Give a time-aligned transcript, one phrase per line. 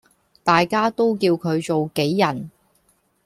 [0.43, 2.49] 大家都叫佢做杞人